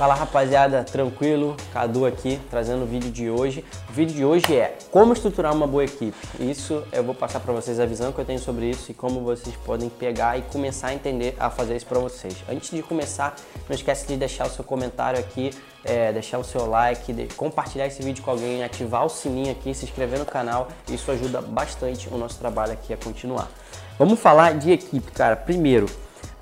[0.00, 1.54] Fala rapaziada, tranquilo?
[1.74, 3.62] Cadu aqui trazendo o vídeo de hoje.
[3.86, 6.16] O vídeo de hoje é como estruturar uma boa equipe.
[6.38, 9.20] Isso eu vou passar para vocês a visão que eu tenho sobre isso e como
[9.20, 12.34] vocês podem pegar e começar a entender a fazer isso para vocês.
[12.50, 13.36] Antes de começar,
[13.68, 15.50] não esquece de deixar o seu comentário aqui,
[15.84, 19.74] é, deixar o seu like, de, compartilhar esse vídeo com alguém, ativar o sininho aqui,
[19.74, 20.68] se inscrever no canal.
[20.88, 23.50] Isso ajuda bastante o nosso trabalho aqui a continuar.
[23.98, 25.36] Vamos falar de equipe, cara.
[25.36, 25.84] Primeiro,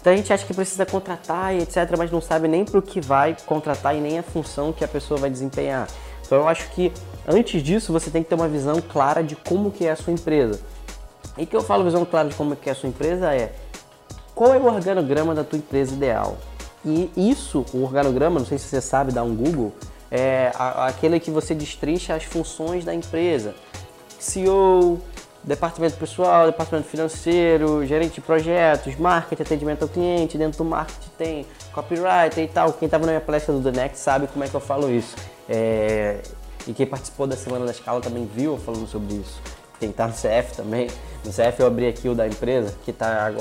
[0.01, 2.83] então a gente acha que precisa contratar e etc, mas não sabe nem para o
[2.83, 5.89] que vai contratar e nem a função que a pessoa vai desempenhar.
[6.25, 6.93] Então eu acho que
[7.27, 10.13] antes disso você tem que ter uma visão clara de como que é a sua
[10.13, 10.61] empresa.
[11.37, 13.55] E que eu falo visão clara de como que é a sua empresa é
[14.35, 16.37] qual é o organograma da tua empresa ideal.
[16.85, 19.73] E isso, o organograma, não sei se você sabe, dá um Google,
[20.11, 23.55] é aquele que você destrincha as funções da empresa.
[24.19, 25.01] CEO,
[25.45, 30.37] departamento pessoal, departamento financeiro, gerente de projetos, marketing, atendimento ao cliente.
[30.37, 32.73] Dentro do marketing tem copywriter e tal.
[32.73, 35.17] Quem estava na minha palestra do The Next sabe como é que eu falo isso.
[35.49, 36.21] É...
[36.67, 39.41] E quem participou da Semana da Escala também viu eu falando sobre isso.
[39.79, 40.89] Quem está no CF também.
[41.25, 43.33] No CF eu abri aqui o da empresa, que tá,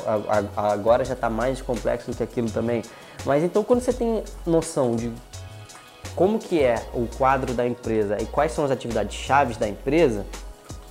[0.56, 2.84] agora já está mais complexo do que aquilo também.
[3.26, 5.12] Mas então quando você tem noção de
[6.16, 10.26] como que é o quadro da empresa e quais são as atividades chaves da empresa,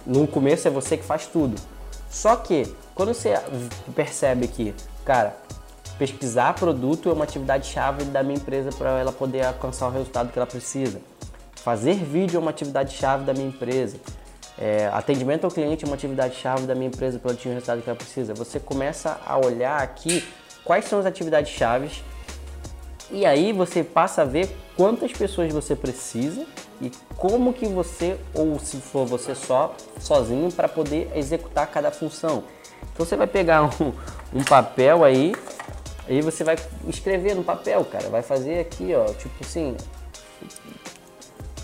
[0.06, 1.60] no começo é você que faz tudo.
[2.08, 3.34] Só que quando você
[3.94, 5.36] percebe que, cara,
[5.98, 10.32] pesquisar produto é uma atividade chave da minha empresa para ela poder alcançar o resultado
[10.32, 11.00] que ela precisa.
[11.56, 13.98] Fazer vídeo é uma atividade chave da minha empresa.
[14.58, 17.54] É, atendimento ao cliente é uma atividade chave da minha empresa para ela atingir o
[17.54, 18.32] resultado que ela precisa.
[18.34, 20.26] Você começa a olhar aqui
[20.64, 22.02] quais são as atividades chaves
[23.10, 26.46] e aí você passa a ver quantas pessoas você precisa
[26.80, 32.44] e como que você, ou se for você só, sozinho, para poder executar cada função.
[32.92, 33.92] Então você vai pegar um,
[34.32, 35.34] um papel aí,
[36.08, 38.08] aí você vai escrever no papel, cara.
[38.08, 39.76] Vai fazer aqui, ó, tipo assim,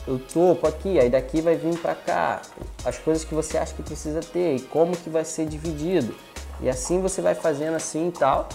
[0.06, 2.42] o topo aqui, aí daqui vai vir para cá,
[2.84, 6.14] as coisas que você acha que precisa ter e como que vai ser dividido.
[6.60, 8.48] E assim você vai fazendo assim e tal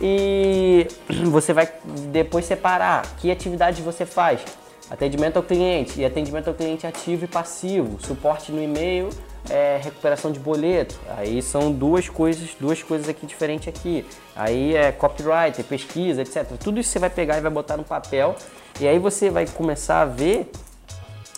[0.00, 0.86] e
[1.26, 1.68] você vai
[2.12, 4.40] depois separar que atividade você faz.
[4.90, 9.10] Atendimento ao cliente e atendimento ao cliente ativo e passivo, suporte no e-mail,
[9.50, 10.98] é, recuperação de boleto.
[11.16, 14.06] Aí são duas coisas, duas coisas aqui diferentes aqui.
[14.34, 16.52] Aí é copyright, pesquisa, etc.
[16.58, 18.34] Tudo isso você vai pegar e vai botar no papel
[18.80, 20.50] e aí você vai começar a ver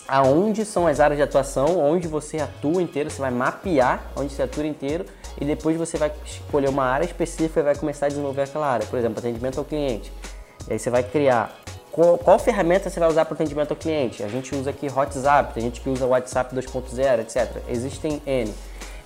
[0.07, 4.43] aonde são as áreas de atuação, onde você atua inteiro, você vai mapear onde você
[4.43, 5.05] atua inteiro
[5.39, 8.85] e depois você vai escolher uma área específica e vai começar a desenvolver aquela área.
[8.85, 10.11] Por exemplo, atendimento ao cliente.
[10.67, 11.57] E aí você vai criar
[11.91, 14.23] qual, qual ferramenta você vai usar para atendimento ao cliente.
[14.23, 17.61] A gente usa aqui WhatsApp, tem gente que usa WhatsApp 2.0, etc.
[17.67, 18.53] Existem N.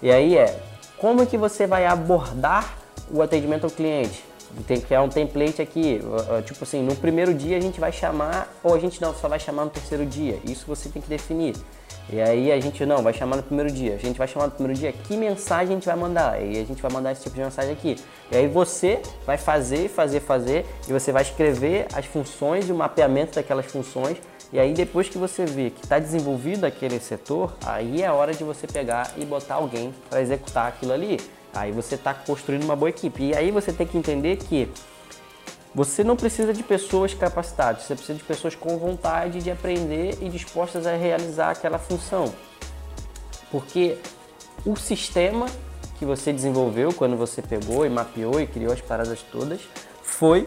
[0.02, 0.60] E aí é
[0.98, 2.78] como é que você vai abordar
[3.12, 4.24] o atendimento ao cliente.
[4.68, 6.00] Tem que criar um template aqui,
[6.46, 9.40] tipo assim, no primeiro dia a gente vai chamar, ou a gente não, só vai
[9.40, 10.40] chamar no terceiro dia.
[10.46, 11.56] Isso você tem que definir.
[12.08, 13.96] E aí a gente não, vai chamar no primeiro dia.
[13.96, 16.42] A gente vai chamar no primeiro dia que mensagem a gente vai mandar.
[16.42, 17.96] E a gente vai mandar esse tipo de mensagem aqui.
[18.32, 20.66] E aí você vai fazer, fazer, fazer.
[20.88, 24.18] E você vai escrever as funções e o mapeamento daquelas funções.
[24.54, 28.34] E aí depois que você vê que está desenvolvido aquele setor, aí é a hora
[28.34, 31.20] de você pegar e botar alguém para executar aquilo ali.
[31.56, 33.24] Aí você está construindo uma boa equipe.
[33.24, 34.70] E aí você tem que entender que
[35.74, 40.30] você não precisa de pessoas capacitadas, você precisa de pessoas com vontade de aprender e
[40.30, 42.34] dispostas a realizar aquela função.
[43.52, 43.98] Porque
[44.66, 45.48] o sistema
[45.98, 49.62] que você desenvolveu quando você pegou e mapeou e criou as paradas todas
[50.02, 50.46] foi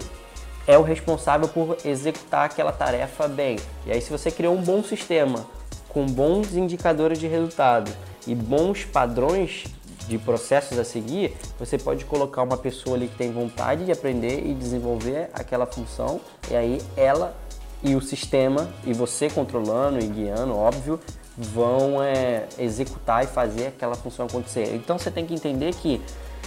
[0.66, 3.58] é o responsável por executar aquela tarefa bem.
[3.86, 5.46] E aí se você criou um bom sistema
[5.88, 7.90] com bons indicadores de resultado
[8.26, 9.64] e bons padrões
[10.08, 14.44] de processos a seguir, você pode colocar uma pessoa ali que tem vontade de aprender
[14.44, 16.20] e desenvolver aquela função,
[16.50, 17.36] e aí ela
[17.82, 20.98] e o sistema, e você controlando e guiando, óbvio,
[21.36, 24.74] vão é, executar e fazer aquela função acontecer.
[24.74, 26.00] Então você tem que entender que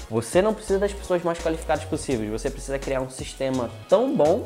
[0.09, 4.45] você não precisa das pessoas mais qualificadas possíveis, você precisa criar um sistema tão bom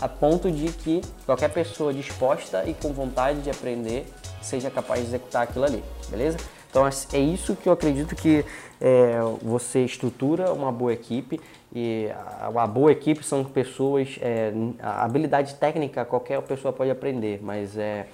[0.00, 4.06] a ponto de que qualquer pessoa disposta e com vontade de aprender
[4.40, 6.38] seja capaz de executar aquilo ali, beleza?
[6.70, 8.44] Então é isso que eu acredito que
[8.80, 11.38] é, você estrutura uma boa equipe
[11.72, 17.40] e a, a boa equipe são pessoas, é, a habilidade técnica qualquer pessoa pode aprender,
[17.42, 18.06] mas é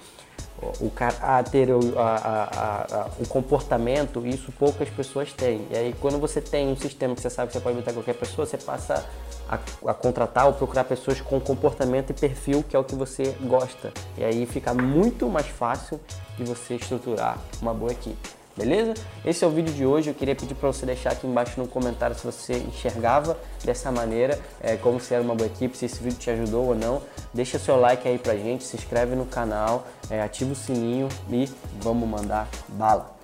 [0.79, 5.67] o caráter, o, a, a, o comportamento, isso poucas pessoas têm.
[5.71, 8.15] E aí quando você tem um sistema que você sabe que você pode botar qualquer
[8.15, 9.07] pessoa, você passa
[9.47, 9.59] a,
[9.89, 13.91] a, contratar ou procurar pessoas com comportamento e perfil que é o que você gosta.
[14.17, 15.99] E aí fica muito mais fácil
[16.37, 18.95] de você estruturar uma boa equipe beleza?
[19.23, 20.09] Esse é o vídeo de hoje.
[20.09, 24.39] Eu queria pedir para você deixar aqui embaixo no comentário se você enxergava dessa maneira,
[24.61, 27.01] é, como se era uma boa equipe, se esse vídeo te ajudou ou não.
[27.33, 31.49] Deixa seu like aí pra gente, se inscreve no canal, é, ativa o sininho e
[31.81, 33.16] vamos mandar bala.